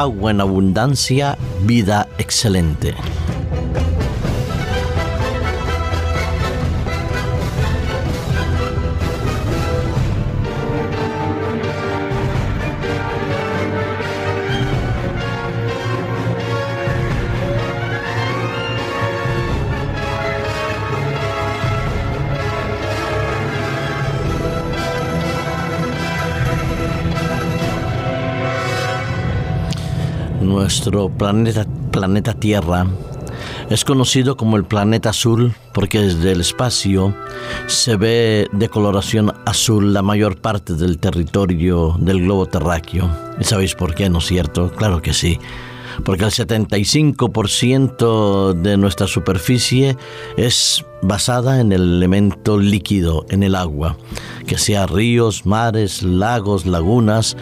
agua 0.00 0.30
en 0.30 0.40
abundancia, 0.40 1.36
vida 1.64 2.08
excelente. 2.18 2.94
Nuestro 30.52 31.08
planeta, 31.08 31.64
planeta 31.90 32.34
Tierra 32.34 32.86
es 33.70 33.86
conocido 33.86 34.36
como 34.36 34.58
el 34.58 34.64
planeta 34.64 35.08
azul 35.08 35.54
porque 35.72 35.98
desde 36.00 36.32
el 36.32 36.42
espacio 36.42 37.16
se 37.68 37.96
ve 37.96 38.48
de 38.52 38.68
coloración 38.68 39.32
azul 39.46 39.94
la 39.94 40.02
mayor 40.02 40.36
parte 40.36 40.74
del 40.74 40.98
territorio 40.98 41.96
del 41.98 42.20
globo 42.20 42.44
terráqueo. 42.44 43.08
¿Y 43.40 43.44
sabéis 43.44 43.74
por 43.74 43.94
qué, 43.94 44.10
no 44.10 44.18
es 44.18 44.26
cierto? 44.26 44.70
Claro 44.72 45.00
que 45.00 45.14
sí 45.14 45.40
porque 46.04 46.24
el 46.24 46.30
75% 46.30 48.54
de 48.54 48.76
nuestra 48.76 49.06
superficie 49.06 49.96
es 50.36 50.84
basada 51.02 51.60
en 51.60 51.72
el 51.72 51.82
elemento 51.82 52.58
líquido, 52.58 53.26
en 53.28 53.42
el 53.42 53.54
agua, 53.54 53.96
que 54.46 54.58
sea 54.58 54.86
ríos, 54.86 55.46
mares, 55.46 56.02
lagos, 56.02 56.66
lagunas, 56.66 57.36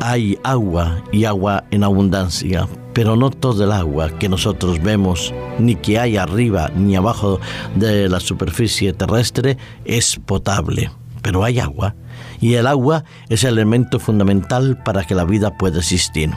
hay 0.00 0.38
agua 0.42 1.02
y 1.12 1.24
agua 1.24 1.64
en 1.70 1.84
abundancia, 1.84 2.68
pero 2.92 3.16
no 3.16 3.30
todo 3.30 3.64
el 3.64 3.72
agua 3.72 4.10
que 4.18 4.28
nosotros 4.28 4.82
vemos, 4.82 5.32
ni 5.58 5.76
que 5.76 5.98
hay 5.98 6.16
arriba 6.16 6.70
ni 6.74 6.96
abajo 6.96 7.40
de 7.76 8.08
la 8.08 8.20
superficie 8.20 8.92
terrestre, 8.92 9.56
es 9.84 10.16
potable, 10.16 10.90
pero 11.22 11.44
hay 11.44 11.60
agua, 11.60 11.94
y 12.40 12.54
el 12.54 12.66
agua 12.66 13.04
es 13.28 13.44
el 13.44 13.54
elemento 13.54 14.00
fundamental 14.00 14.82
para 14.84 15.04
que 15.04 15.14
la 15.14 15.24
vida 15.24 15.56
pueda 15.56 15.78
existir. 15.78 16.30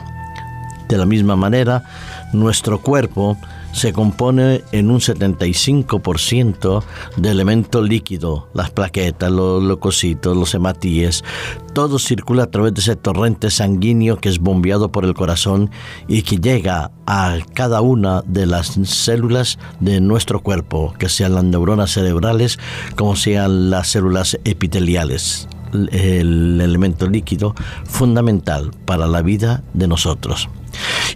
De 0.88 0.96
la 0.96 1.06
misma 1.06 1.36
manera, 1.36 1.84
nuestro 2.32 2.80
cuerpo 2.80 3.36
se 3.72 3.92
compone 3.92 4.62
en 4.72 4.90
un 4.90 5.00
75% 5.00 6.82
de 7.16 7.30
elemento 7.30 7.82
líquido, 7.82 8.48
las 8.54 8.70
plaquetas, 8.70 9.30
los 9.30 9.62
leucocitos, 9.62 10.36
los 10.36 10.54
hematíes, 10.54 11.22
todo 11.74 11.98
circula 11.98 12.44
a 12.44 12.50
través 12.50 12.74
de 12.74 12.80
ese 12.80 12.96
torrente 12.96 13.50
sanguíneo 13.50 14.16
que 14.16 14.30
es 14.30 14.38
bombeado 14.38 14.90
por 14.90 15.04
el 15.04 15.14
corazón 15.14 15.70
y 16.08 16.22
que 16.22 16.38
llega 16.38 16.90
a 17.06 17.36
cada 17.54 17.80
una 17.82 18.22
de 18.22 18.46
las 18.46 18.78
células 18.84 19.58
de 19.80 20.00
nuestro 20.00 20.40
cuerpo, 20.40 20.94
que 20.98 21.08
sean 21.08 21.34
las 21.34 21.44
neuronas 21.44 21.92
cerebrales 21.92 22.58
como 22.96 23.14
sean 23.14 23.70
las 23.70 23.88
células 23.88 24.38
epiteliales 24.44 25.48
el 25.92 26.60
elemento 26.62 27.08
líquido 27.08 27.54
fundamental 27.84 28.70
para 28.86 29.06
la 29.06 29.20
vida 29.20 29.62
de 29.74 29.86
nosotros. 29.86 30.48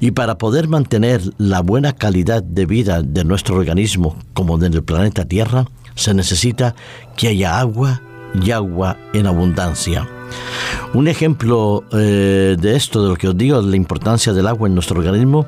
Y 0.02 0.10
para 0.10 0.36
poder 0.36 0.66
mantener 0.66 1.22
la 1.38 1.60
buena 1.60 1.92
calidad 1.92 2.42
de 2.42 2.66
vida 2.66 3.02
de 3.02 3.22
nuestro 3.22 3.54
organismo 3.54 4.16
como 4.34 4.58
del 4.58 4.82
planeta 4.82 5.26
Tierra, 5.26 5.66
se 5.94 6.12
necesita 6.12 6.74
que 7.16 7.28
haya 7.28 7.60
agua 7.60 8.02
y 8.40 8.50
agua 8.50 8.96
en 9.12 9.26
abundancia. 9.26 10.06
Un 10.94 11.08
ejemplo 11.08 11.84
eh, 11.92 12.56
de 12.58 12.76
esto, 12.76 13.02
de 13.02 13.08
lo 13.08 13.16
que 13.16 13.28
os 13.28 13.36
digo, 13.36 13.62
de 13.62 13.70
la 13.70 13.76
importancia 13.76 14.32
del 14.32 14.46
agua 14.46 14.68
en 14.68 14.74
nuestro 14.74 14.98
organismo, 14.98 15.46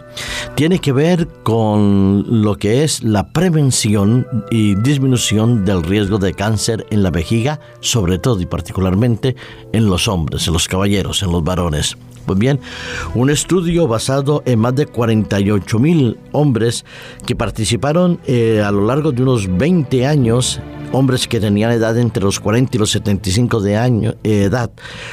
tiene 0.54 0.78
que 0.78 0.92
ver 0.92 1.28
con 1.42 2.42
lo 2.42 2.56
que 2.56 2.82
es 2.82 3.02
la 3.02 3.28
prevención 3.28 4.26
y 4.50 4.74
disminución 4.76 5.64
del 5.64 5.82
riesgo 5.82 6.18
de 6.18 6.32
cáncer 6.32 6.86
en 6.90 7.02
la 7.02 7.10
vejiga, 7.10 7.60
sobre 7.80 8.18
todo 8.18 8.40
y 8.40 8.46
particularmente 8.46 9.36
en 9.72 9.86
los 9.86 10.08
hombres, 10.08 10.46
en 10.46 10.54
los 10.54 10.66
caballeros, 10.66 11.22
en 11.22 11.32
los 11.32 11.44
varones. 11.44 11.96
Pues 12.24 12.38
bien, 12.38 12.58
un 13.14 13.28
estudio 13.28 13.86
basado 13.86 14.42
en 14.46 14.58
más 14.58 14.74
de 14.74 14.86
48 14.86 15.78
mil 15.78 16.18
hombres 16.32 16.86
que 17.26 17.36
participaron 17.36 18.18
eh, 18.26 18.62
a 18.64 18.70
lo 18.70 18.86
largo 18.86 19.12
de 19.12 19.22
unos 19.22 19.54
20 19.58 20.06
años 20.06 20.58
hombres 20.94 21.26
que 21.26 21.40
tenían 21.40 21.72
edad 21.72 21.98
entre 21.98 22.22
los 22.22 22.40
40 22.40 22.76
y 22.76 22.78
los 22.78 22.90
75 22.92 23.60
de 23.60 23.76
año, 23.76 24.14
eh, 24.22 24.44
edad 24.44 24.70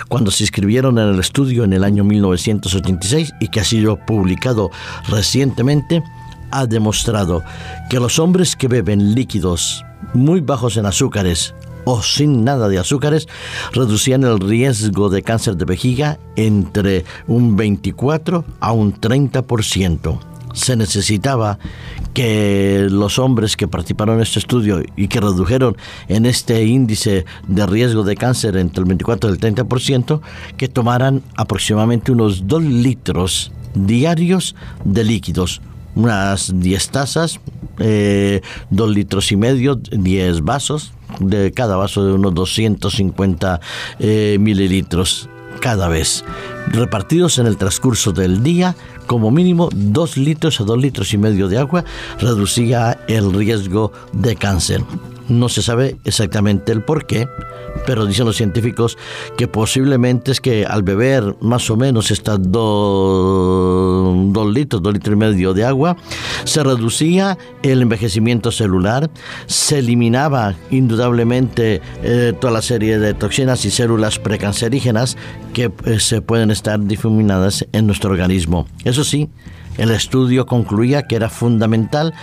cuando 0.08 0.32
se 0.32 0.44
inscribieron 0.44 0.98
en 1.00 1.10
el 1.10 1.20
estudio 1.20 1.64
en 1.64 1.74
el 1.74 1.84
año 1.84 2.04
1986 2.04 3.34
y 3.40 3.48
que 3.48 3.60
ha 3.60 3.64
sido 3.64 3.98
publicado 3.98 4.70
recientemente, 5.10 6.04
ha 6.52 6.66
demostrado 6.66 7.44
que 7.90 8.00
los 8.00 8.20
hombres 8.20 8.56
que 8.56 8.68
beben 8.68 9.16
líquidos 9.16 9.84
muy 10.14 10.42
bajos 10.42 10.78
en 10.78 10.86
azúcares 10.86 11.54
o 11.86 12.02
sin 12.04 12.44
nada 12.44 12.70
de 12.70 12.78
azúcares 12.78 13.28
reducían 13.72 14.24
el 14.24 14.40
riesgo 14.40 15.10
de 15.10 15.24
cáncer 15.24 15.56
de 15.56 15.66
vejiga 15.66 16.20
entre 16.36 17.06
un 17.28 17.56
24 17.56 18.46
a 18.60 18.72
un 18.72 18.94
30%. 18.94 20.31
Se 20.54 20.76
necesitaba 20.76 21.60
que 22.14 22.88
los 22.90 23.20
hombres 23.20 23.56
que 23.56 23.68
participaron 23.68 24.16
en 24.16 24.22
este 24.22 24.40
estudio 24.40 24.84
y 24.96 25.08
que 25.08 25.22
redujeron 25.22 25.78
en 26.08 26.26
este 26.26 26.66
índice 26.66 27.26
de 27.48 27.66
riesgo 27.66 28.04
de 28.04 28.16
cáncer 28.16 28.58
entre 28.58 28.82
el 28.82 28.88
24 28.88 29.30
y 29.30 29.34
el 29.34 29.40
30%, 29.40 30.22
que 30.58 30.68
tomaran 30.68 31.24
aproximadamente 31.36 32.12
unos 32.12 32.48
2 32.48 32.64
litros 32.64 33.52
diarios 33.74 34.56
de 34.84 35.04
líquidos, 35.04 35.62
unas 35.96 36.52
10 36.60 36.90
tazas, 36.90 37.40
eh, 37.80 38.42
2 38.70 38.90
litros 38.92 39.32
y 39.32 39.38
medio, 39.38 39.76
10 39.76 40.42
vasos, 40.42 40.94
de 41.20 41.52
cada 41.52 41.76
vaso 41.76 42.06
de 42.06 42.14
unos 42.14 42.34
250 42.34 43.60
eh, 44.00 44.38
mililitros 44.40 45.30
cada 45.60 45.88
vez, 45.88 46.24
repartidos 46.68 47.38
en 47.38 47.48
el 47.48 47.58
transcurso 47.58 48.12
del 48.12 48.44
día, 48.44 48.76
como 49.08 49.32
mínimo 49.32 49.70
2 49.74 50.18
litros 50.18 50.62
a 50.62 50.64
2 50.64 50.78
litros 50.78 51.14
y 51.14 51.18
medio 51.18 51.48
de 51.48 51.58
agua 51.58 51.84
reducía 52.20 53.00
el 53.08 53.34
riesgo 53.34 53.92
de 54.14 54.36
cáncer. 54.36 54.84
No 55.32 55.48
se 55.48 55.62
sabe 55.62 55.96
exactamente 56.04 56.74
el 56.74 56.84
por 56.84 57.06
qué, 57.06 57.26
pero 57.86 58.06
dicen 58.06 58.26
los 58.26 58.36
científicos 58.36 58.98
que 59.38 59.48
posiblemente 59.48 60.30
es 60.32 60.42
que 60.42 60.66
al 60.66 60.84
beber 60.84 61.38
más 61.40 61.70
o 61.70 61.78
menos 61.78 62.12
estas 62.12 62.40
dos, 62.52 64.28
litros, 64.54 64.84
dos 64.84 64.94
litros 64.94 65.14
y 65.14 65.18
medio 65.18 65.54
de 65.54 65.64
agua, 65.64 65.96
se 66.44 66.62
reducía 66.64 67.38
el 67.64 67.82
envejecimiento 67.82 68.52
celular, 68.52 69.10
se 69.46 69.80
eliminaba 69.80 70.56
indudablemente 70.70 71.82
eh, 72.04 72.34
toda 72.38 72.52
la 72.52 72.62
serie 72.62 73.00
de 73.00 73.14
toxinas 73.14 73.64
y 73.64 73.72
células 73.72 74.20
precancerígenas 74.20 75.16
que 75.54 75.72
eh, 75.86 76.02
se 76.02 76.22
pueden 76.22 76.52
estar 76.52 76.78
difuminadas 76.78 77.66
en 77.72 77.88
nuestro 77.88 78.12
organismo. 78.12 78.68
Eso 78.84 79.06
sí, 79.06 79.30
el 79.78 79.92
estudio 79.92 80.46
concluía 80.46 81.04
que 81.04 81.16
era 81.16 81.30
fundamental 81.30 82.14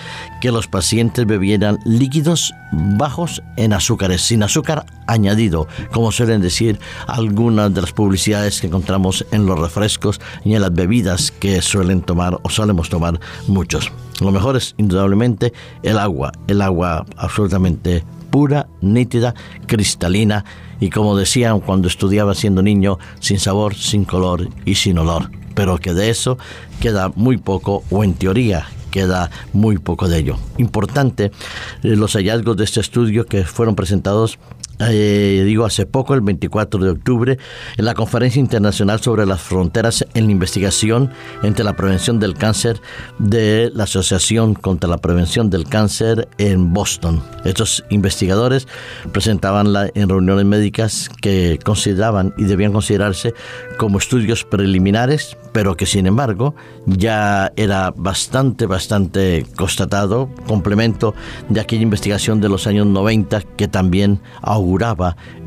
que 0.40 0.52
los 0.52 0.66
pacientes 0.66 1.26
bebieran 1.26 1.78
líquidos 1.84 2.54
bajos 2.72 3.42
en 3.56 3.72
azúcares, 3.72 4.22
sin 4.22 4.42
azúcar 4.42 4.84
añadido, 5.06 5.66
como 5.92 6.12
suelen 6.12 6.42
decir 6.42 6.78
algunas 7.06 7.72
de 7.72 7.80
las 7.80 7.92
publicidades 7.92 8.60
que 8.60 8.66
encontramos 8.66 9.24
en 9.32 9.46
los 9.46 9.58
refrescos 9.58 10.20
y 10.44 10.54
en 10.54 10.62
las 10.62 10.72
bebidas 10.72 11.30
que 11.30 11.62
suelen 11.62 12.02
tomar 12.02 12.38
o 12.42 12.50
solemos 12.50 12.88
tomar 12.90 13.18
muchos. 13.46 13.90
Lo 14.20 14.30
mejor 14.30 14.56
es 14.56 14.74
indudablemente 14.76 15.52
el 15.82 15.98
agua, 15.98 16.32
el 16.48 16.60
agua 16.60 17.06
absolutamente 17.16 18.04
pura, 18.30 18.68
nítida, 18.82 19.34
cristalina 19.66 20.44
y 20.80 20.90
como 20.90 21.16
decían 21.16 21.60
cuando 21.60 21.88
estudiaba 21.88 22.34
siendo 22.34 22.62
niño, 22.62 22.98
sin 23.20 23.38
sabor, 23.40 23.74
sin 23.74 24.04
color 24.04 24.48
y 24.64 24.74
sin 24.74 24.98
olor 24.98 25.37
pero 25.58 25.76
que 25.78 25.92
de 25.92 26.08
eso 26.08 26.38
queda 26.80 27.10
muy 27.16 27.36
poco 27.36 27.82
o 27.90 28.04
en 28.04 28.14
teoría 28.14 28.68
queda 28.92 29.28
muy 29.52 29.76
poco 29.78 30.06
de 30.08 30.18
ello. 30.18 30.38
Importante 30.56 31.24
eh, 31.24 31.96
los 31.96 32.12
hallazgos 32.12 32.56
de 32.56 32.62
este 32.62 32.78
estudio 32.78 33.26
que 33.26 33.42
fueron 33.44 33.74
presentados 33.74 34.38
eh, 34.80 35.42
digo, 35.44 35.64
hace 35.64 35.86
poco, 35.86 36.14
el 36.14 36.20
24 36.20 36.80
de 36.80 36.90
octubre, 36.90 37.38
en 37.76 37.84
la 37.84 37.94
Conferencia 37.94 38.40
Internacional 38.40 39.00
sobre 39.00 39.26
las 39.26 39.40
Fronteras 39.40 40.04
en 40.14 40.26
la 40.26 40.32
Investigación 40.32 41.10
entre 41.42 41.64
la 41.64 41.74
Prevención 41.74 42.18
del 42.18 42.34
Cáncer 42.34 42.80
de 43.18 43.70
la 43.74 43.84
Asociación 43.84 44.54
contra 44.54 44.88
la 44.88 44.98
Prevención 44.98 45.50
del 45.50 45.64
Cáncer 45.64 46.28
en 46.38 46.72
Boston. 46.72 47.22
Estos 47.44 47.84
investigadores 47.90 48.68
presentaban 49.12 49.72
la, 49.72 49.90
en 49.94 50.08
reuniones 50.08 50.44
médicas 50.44 51.10
que 51.20 51.58
consideraban 51.64 52.34
y 52.36 52.44
debían 52.44 52.72
considerarse 52.72 53.34
como 53.78 53.98
estudios 53.98 54.44
preliminares, 54.44 55.36
pero 55.52 55.76
que 55.76 55.86
sin 55.86 56.06
embargo 56.06 56.54
ya 56.86 57.52
era 57.56 57.92
bastante, 57.96 58.66
bastante 58.66 59.46
constatado, 59.56 60.28
complemento 60.46 61.14
de 61.48 61.60
aquella 61.60 61.82
investigación 61.82 62.40
de 62.40 62.48
los 62.48 62.66
años 62.66 62.86
90 62.86 63.42
que 63.56 63.68
también 63.68 64.20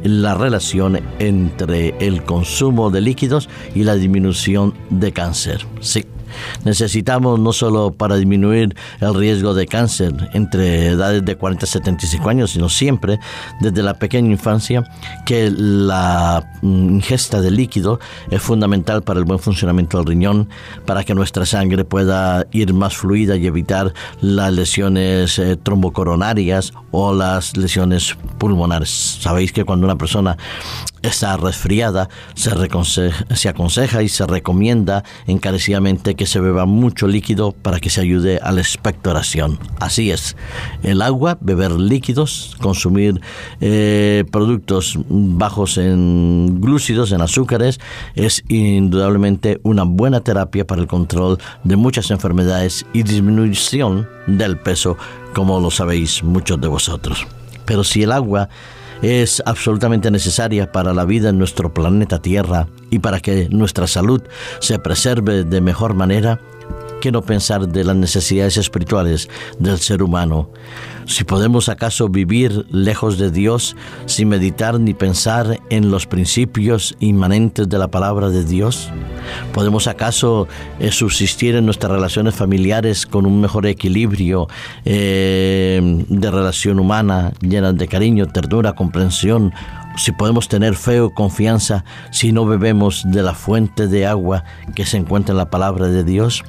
la 0.04 0.36
relación 0.36 1.00
entre 1.20 1.96
el 2.00 2.24
consumo 2.24 2.90
de 2.90 3.02
líquidos 3.02 3.50
y 3.76 3.84
la 3.84 3.96
disminución 3.96 4.74
de 4.90 5.12
cáncer. 5.12 5.66
Necesitamos 6.64 7.40
no 7.40 7.54
solo 7.54 7.92
para 7.92 8.16
disminuir 8.16 8.76
el 9.00 9.14
riesgo 9.14 9.54
de 9.54 9.68
cáncer 9.68 10.14
entre 10.34 10.88
edades 10.88 11.24
de 11.26 11.36
40 11.36 11.66
a 11.66 11.68
75 11.68 12.30
años, 12.30 12.52
sino 12.52 12.70
siempre 12.70 13.20
desde 13.60 13.84
la 13.84 13.96
pequeña 13.96 14.32
infancia 14.32 14.84
que 15.26 15.52
la 15.52 16.44
ingesta 16.62 17.42
de 17.42 17.52
líquido 17.52 18.00
es 18.30 18.42
fundamental 18.42 19.02
para 19.04 19.20
el 19.20 19.26
buen 19.26 19.40
funcionamiento 19.40 19.98
del 19.98 20.08
riñón, 20.08 20.50
para 20.86 21.04
que 21.04 21.16
nuestra 21.16 21.46
sangre 21.46 21.86
pueda 21.86 22.46
ir 22.52 22.74
más 22.74 22.96
fluida 22.96 23.36
y 23.38 23.48
evitar 23.48 23.94
las 24.22 24.54
lesiones 24.54 25.40
eh, 25.40 25.58
trombocoronarias 25.58 26.74
o 26.92 27.14
las 27.14 27.58
lesiones 27.58 28.18
pulmonares. 28.38 28.90
Sabéis 29.22 29.52
que 29.52 29.66
cuando 29.66 29.86
una 29.86 29.98
persona 29.98 30.38
está 31.02 31.38
resfriada, 31.38 32.10
se, 32.36 32.52
se, 33.36 33.50
aconseja 33.50 34.04
y 34.04 34.10
se 34.10 34.26
recomienda 34.26 35.04
encarecidamente 35.28 36.16
que 36.16 36.26
se 36.26 36.40
beba 36.40 36.66
mucho 36.66 37.08
líquido 37.08 37.52
para 37.52 37.80
que 37.80 37.90
se 37.90 38.02
ayude 38.02 38.40
a 38.42 38.52
la 38.52 38.62
expectoración. 38.62 39.60
Así 39.80 40.12
es, 40.12 40.36
el 40.84 41.02
agua, 41.02 41.38
beber 41.42 41.72
líquidos, 41.72 42.56
consumir 42.62 43.22
eh, 43.60 44.26
productos 44.32 44.98
bajos 45.10 45.78
en 45.78 46.62
glúcidos, 46.62 47.12
en 47.12 47.22
azúcares, 47.22 47.80
es 48.16 48.44
indudablemente 48.48 49.60
una 49.64 49.84
buena 49.84 50.22
terapia 50.22 50.66
para 50.66 50.82
el 50.82 50.88
control 50.88 51.38
de 51.64 51.76
muchas 51.76 52.12
enfermedades 52.12 52.86
y 52.94 53.04
disminución 53.04 54.08
del 54.28 54.58
peso, 54.58 54.98
como 55.34 55.60
lo 55.60 55.72
sabéis 55.72 56.24
muchos 56.24 56.60
de 56.62 56.68
vosotros. 56.68 57.28
Pero 57.66 57.84
si 57.84 58.04
el 58.04 58.12
agua 58.12 58.50
es 59.02 59.42
absolutamente 59.46 60.12
necesaria 60.12 60.72
para 60.72 60.94
la 60.94 61.06
vida 61.06 61.30
en 61.30 61.38
nuestro 61.38 61.74
planeta 61.74 62.22
Tierra 62.22 62.68
y 62.90 63.00
para 63.00 63.20
que 63.20 63.50
nuestra 63.50 63.88
salud 63.88 64.22
se 64.60 64.80
preserve 64.80 65.44
de 65.44 65.62
mejor 65.62 65.94
manera, 65.94 66.40
no 67.10 67.22
pensar 67.22 67.70
de 67.70 67.86
las 67.86 67.96
necesidades 67.96 68.58
espirituales 68.58 69.30
del 69.60 69.80
ser 69.80 70.04
humano? 70.04 70.50
Si 71.06 71.24
podemos 71.24 71.68
acaso 71.68 72.10
vivir 72.10 72.66
lejos 72.70 73.18
de 73.18 73.32
Dios 73.32 73.76
sin 74.06 74.30
meditar 74.30 74.80
ni 74.80 74.94
pensar 74.94 75.60
en 75.70 75.90
los 75.90 76.06
principios 76.06 76.96
inmanentes 77.00 77.68
de 77.68 77.78
la 77.78 77.88
palabra 77.88 78.30
de 78.30 78.44
Dios, 78.44 78.90
¿podemos 79.54 79.88
acaso 79.88 80.48
eh, 80.80 80.92
subsistir 80.92 81.56
en 81.56 81.66
nuestras 81.66 81.92
relaciones 81.92 82.36
familiares 82.36 83.06
con 83.06 83.26
un 83.26 83.42
mejor 83.42 83.66
equilibrio 83.66 84.48
eh, 84.86 85.82
de 86.08 86.32
relación 86.32 86.80
humana 86.80 87.34
llena 87.42 87.74
de 87.74 87.88
cariño, 87.88 88.28
ternura, 88.28 88.74
comprensión? 88.74 89.54
si 89.98 90.14
podemos 90.14 90.48
tener 90.48 90.76
fe 90.76 91.02
o 91.02 91.14
confianza 91.14 91.84
si 92.12 92.32
no 92.32 92.46
bebemos 92.46 93.04
de 93.06 93.24
la 93.24 93.34
fuente 93.34 93.88
de 93.88 94.06
agua 94.08 94.46
que 94.74 94.86
se 94.86 94.98
encuentra 94.98 95.34
en 95.34 95.38
la 95.38 95.50
palabra 95.50 95.88
de 95.88 96.04
Dios? 96.04 96.44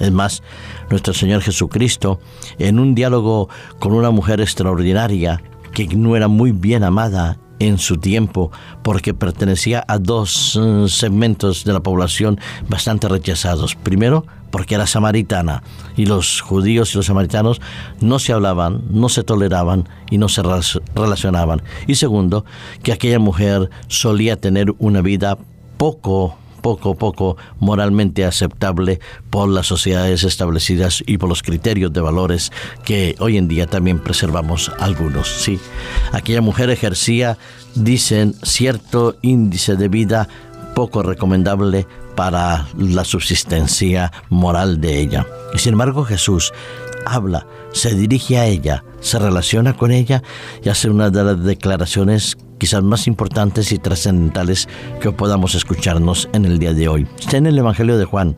Es 0.00 0.12
más, 0.12 0.42
nuestro 0.90 1.14
Señor 1.14 1.42
Jesucristo, 1.42 2.20
en 2.58 2.78
un 2.78 2.94
diálogo 2.94 3.48
con 3.78 3.92
una 3.92 4.10
mujer 4.10 4.40
extraordinaria 4.40 5.42
que 5.72 5.86
no 5.88 6.16
era 6.16 6.28
muy 6.28 6.52
bien 6.52 6.84
amada 6.84 7.38
en 7.58 7.78
su 7.78 7.98
tiempo 7.98 8.50
porque 8.82 9.14
pertenecía 9.14 9.84
a 9.86 9.98
dos 9.98 10.58
eh, 10.60 10.86
segmentos 10.88 11.64
de 11.64 11.72
la 11.72 11.80
población 11.80 12.40
bastante 12.68 13.08
rechazados. 13.08 13.74
Primero, 13.76 14.26
porque 14.50 14.74
era 14.74 14.86
samaritana 14.86 15.62
y 15.96 16.06
los 16.06 16.40
judíos 16.40 16.94
y 16.94 16.96
los 16.96 17.06
samaritanos 17.06 17.60
no 18.00 18.18
se 18.18 18.32
hablaban, 18.32 18.82
no 18.90 19.08
se 19.08 19.24
toleraban 19.24 19.88
y 20.10 20.18
no 20.18 20.28
se 20.28 20.42
relacionaban. 20.94 21.62
Y 21.86 21.96
segundo, 21.96 22.44
que 22.82 22.92
aquella 22.92 23.18
mujer 23.18 23.70
solía 23.88 24.40
tener 24.40 24.72
una 24.78 25.00
vida 25.00 25.38
poco 25.76 26.36
poco 26.64 26.92
a 26.92 26.94
poco 26.94 27.36
moralmente 27.60 28.24
aceptable 28.24 28.98
por 29.28 29.50
las 29.50 29.66
sociedades 29.66 30.24
establecidas 30.24 31.04
y 31.06 31.18
por 31.18 31.28
los 31.28 31.42
criterios 31.42 31.92
de 31.92 32.00
valores 32.00 32.52
que 32.86 33.16
hoy 33.18 33.36
en 33.36 33.48
día 33.48 33.66
también 33.66 33.98
preservamos 33.98 34.72
algunos. 34.80 35.28
Sí, 35.28 35.60
aquella 36.12 36.40
mujer 36.40 36.70
ejercía, 36.70 37.36
dicen, 37.74 38.34
cierto 38.42 39.18
índice 39.20 39.76
de 39.76 39.88
vida 39.88 40.26
poco 40.74 41.02
recomendable 41.02 41.86
para 42.16 42.66
la 42.78 43.04
subsistencia 43.04 44.10
moral 44.30 44.80
de 44.80 45.00
ella. 45.00 45.26
Y 45.52 45.58
sin 45.58 45.74
embargo 45.74 46.06
Jesús 46.06 46.54
habla, 47.04 47.46
se 47.72 47.94
dirige 47.94 48.38
a 48.38 48.46
ella, 48.46 48.84
se 49.00 49.18
relaciona 49.18 49.76
con 49.76 49.90
ella 49.90 50.22
y 50.62 50.70
hace 50.70 50.88
una 50.88 51.10
de 51.10 51.24
las 51.24 51.44
declaraciones 51.44 52.38
quizás 52.58 52.82
más 52.82 53.06
importantes 53.06 53.72
y 53.72 53.78
trascendentales 53.78 54.68
que 55.00 55.12
podamos 55.12 55.54
escucharnos 55.54 56.28
en 56.32 56.44
el 56.44 56.58
día 56.58 56.72
de 56.72 56.88
hoy. 56.88 57.06
Está 57.18 57.36
en 57.36 57.46
el 57.46 57.58
Evangelio 57.58 57.98
de 57.98 58.04
Juan. 58.04 58.36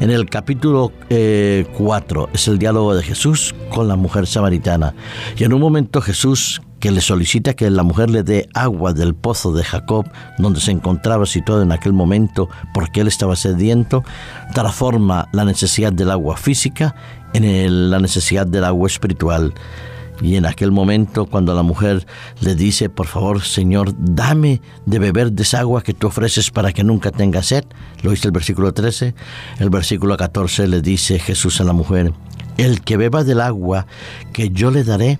En 0.00 0.10
el 0.10 0.28
capítulo 0.28 0.92
4 0.98 1.08
eh, 1.10 2.30
es 2.32 2.48
el 2.48 2.58
diálogo 2.58 2.94
de 2.94 3.02
Jesús 3.02 3.54
con 3.70 3.88
la 3.88 3.96
mujer 3.96 4.26
samaritana. 4.26 4.94
Y 5.36 5.44
en 5.44 5.52
un 5.52 5.60
momento 5.60 6.00
Jesús 6.00 6.60
que 6.80 6.90
le 6.90 7.00
solicita 7.00 7.54
que 7.54 7.70
la 7.70 7.82
mujer 7.82 8.10
le 8.10 8.22
dé 8.22 8.48
agua 8.54 8.92
del 8.92 9.14
pozo 9.14 9.52
de 9.52 9.64
Jacob, 9.64 10.06
donde 10.38 10.60
se 10.60 10.70
encontraba 10.70 11.26
situado 11.26 11.62
en 11.62 11.72
aquel 11.72 11.92
momento 11.92 12.48
porque 12.72 13.00
él 13.00 13.08
estaba 13.08 13.36
sediento, 13.36 14.04
transforma 14.54 15.28
la 15.32 15.44
necesidad 15.44 15.92
del 15.92 16.10
agua 16.10 16.36
física 16.36 16.94
en 17.32 17.90
la 17.90 17.98
necesidad 17.98 18.46
del 18.46 18.64
agua 18.64 18.86
espiritual. 18.86 19.54
Y 20.20 20.36
en 20.36 20.46
aquel 20.46 20.72
momento, 20.72 21.26
cuando 21.26 21.54
la 21.54 21.62
mujer 21.62 22.06
le 22.40 22.54
dice, 22.54 22.88
por 22.88 23.06
favor, 23.06 23.42
Señor, 23.42 23.94
dame 23.96 24.60
de 24.84 24.98
beber 24.98 25.32
de 25.32 25.42
esa 25.42 25.60
agua 25.60 25.82
que 25.82 25.94
tú 25.94 26.08
ofreces 26.08 26.50
para 26.50 26.72
que 26.72 26.84
nunca 26.84 27.10
tenga 27.10 27.42
sed, 27.42 27.64
lo 28.02 28.10
dice 28.10 28.28
el 28.28 28.32
versículo 28.32 28.72
13, 28.74 29.14
el 29.60 29.70
versículo 29.70 30.16
14 30.16 30.66
le 30.66 30.80
dice 30.82 31.18
Jesús 31.18 31.60
a 31.60 31.64
la 31.64 31.72
mujer, 31.72 32.12
el 32.56 32.80
que 32.80 32.96
beba 32.96 33.22
del 33.22 33.40
agua 33.40 33.86
que 34.32 34.50
yo 34.50 34.70
le 34.70 34.82
daré, 34.82 35.18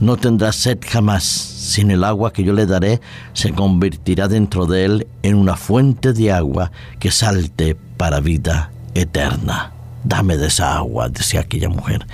no 0.00 0.16
tendrá 0.16 0.52
sed 0.52 0.78
jamás, 0.86 1.24
sin 1.24 1.90
el 1.90 2.04
agua 2.04 2.32
que 2.32 2.44
yo 2.44 2.52
le 2.52 2.66
daré 2.66 3.00
se 3.32 3.52
convertirá 3.52 4.28
dentro 4.28 4.66
de 4.66 4.84
él 4.84 5.06
en 5.22 5.36
una 5.36 5.56
fuente 5.56 6.12
de 6.12 6.32
agua 6.32 6.72
que 6.98 7.10
salte 7.10 7.76
para 7.96 8.20
vida 8.20 8.70
eterna. 8.94 9.73
Dame 10.04 10.36
de 10.36 10.48
esa 10.48 10.76
agua, 10.76 11.08
decía 11.08 11.40
aquella 11.40 11.70
mujer. 11.70 12.06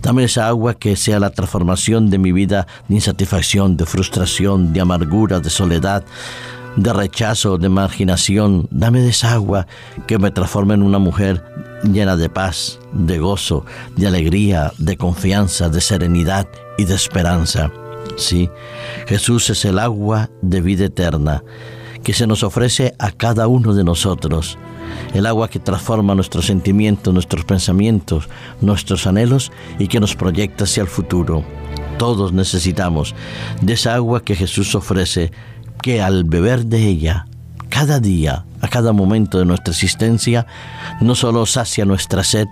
Dame 0.00 0.24
esa 0.24 0.46
agua 0.46 0.74
que 0.74 0.96
sea 0.96 1.18
la 1.18 1.30
transformación 1.30 2.08
de 2.08 2.18
mi 2.18 2.30
vida 2.30 2.68
de 2.88 2.94
insatisfacción, 2.94 3.76
de 3.76 3.84
frustración, 3.84 4.72
de 4.72 4.80
amargura, 4.80 5.40
de 5.40 5.50
soledad, 5.50 6.04
de 6.76 6.92
rechazo, 6.92 7.58
de 7.58 7.68
marginación. 7.68 8.68
Dame 8.70 9.00
de 9.00 9.10
esa 9.10 9.32
agua 9.32 9.66
que 10.06 10.18
me 10.18 10.30
transforme 10.30 10.74
en 10.74 10.82
una 10.82 11.00
mujer 11.00 11.44
llena 11.82 12.16
de 12.16 12.30
paz, 12.30 12.78
de 12.92 13.18
gozo, 13.18 13.66
de 13.96 14.06
alegría, 14.06 14.72
de 14.78 14.96
confianza, 14.96 15.68
de 15.68 15.80
serenidad 15.80 16.46
y 16.78 16.84
de 16.84 16.94
esperanza. 16.94 17.72
Sí, 18.16 18.48
Jesús 19.06 19.50
es 19.50 19.64
el 19.64 19.80
agua 19.80 20.30
de 20.42 20.60
vida 20.60 20.84
eterna 20.84 21.42
que 22.02 22.12
se 22.12 22.26
nos 22.26 22.42
ofrece 22.42 22.94
a 22.98 23.10
cada 23.10 23.46
uno 23.46 23.74
de 23.74 23.84
nosotros 23.84 24.58
el 25.14 25.26
agua 25.26 25.48
que 25.48 25.58
transforma 25.58 26.14
nuestros 26.14 26.46
sentimientos, 26.46 27.12
nuestros 27.12 27.44
pensamientos, 27.44 28.28
nuestros 28.60 29.06
anhelos 29.06 29.52
y 29.78 29.88
que 29.88 30.00
nos 30.00 30.16
proyecta 30.16 30.64
hacia 30.64 30.82
el 30.82 30.88
futuro. 30.88 31.44
Todos 31.98 32.32
necesitamos 32.32 33.14
de 33.60 33.74
esa 33.74 33.94
agua 33.94 34.24
que 34.24 34.34
Jesús 34.34 34.74
ofrece, 34.74 35.30
que 35.82 36.00
al 36.00 36.24
beber 36.24 36.66
de 36.66 36.86
ella, 36.86 37.26
cada 37.68 38.00
día, 38.00 38.44
a 38.60 38.68
cada 38.68 38.92
momento 38.92 39.38
de 39.38 39.44
nuestra 39.44 39.72
existencia, 39.72 40.46
no 41.00 41.14
solo 41.14 41.46
sacia 41.46 41.84
nuestra 41.84 42.24
sed, 42.24 42.48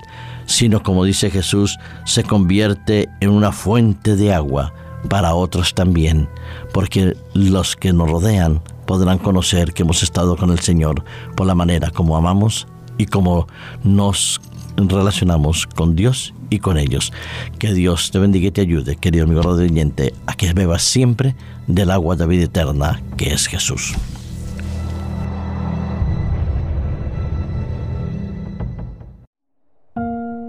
sino 0.46 0.82
como 0.82 1.04
dice 1.04 1.30
Jesús, 1.30 1.78
se 2.04 2.24
convierte 2.24 3.08
en 3.20 3.30
una 3.30 3.52
fuente 3.52 4.16
de 4.16 4.32
agua 4.34 4.72
para 5.08 5.34
otros 5.34 5.74
también, 5.74 6.28
porque 6.72 7.16
los 7.34 7.76
que 7.76 7.92
nos 7.92 8.10
rodean 8.10 8.60
podrán 8.86 9.18
conocer 9.18 9.72
que 9.72 9.82
hemos 9.82 10.02
estado 10.02 10.36
con 10.36 10.50
el 10.50 10.60
Señor 10.60 11.04
por 11.36 11.46
la 11.46 11.54
manera 11.54 11.90
como 11.90 12.16
amamos 12.16 12.66
y 12.98 13.06
como 13.06 13.46
nos 13.84 14.40
relacionamos 14.76 15.66
con 15.66 15.94
Dios 15.96 16.34
y 16.50 16.58
con 16.58 16.78
ellos. 16.78 17.12
Que 17.58 17.72
Dios 17.72 18.10
te 18.10 18.18
bendiga 18.18 18.48
y 18.48 18.50
te 18.50 18.60
ayude, 18.60 18.96
querido 18.96 19.24
amigo 19.24 19.40
oyente, 19.48 20.14
a 20.26 20.34
que 20.34 20.52
bebas 20.52 20.82
siempre 20.82 21.34
del 21.66 21.90
agua 21.90 22.16
de 22.16 22.26
vida 22.26 22.44
eterna 22.44 23.02
que 23.16 23.32
es 23.32 23.46
Jesús. 23.46 23.94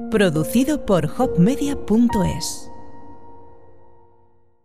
Producido 0.10 0.86
por 0.86 1.10
hopmedia.es 1.17 2.71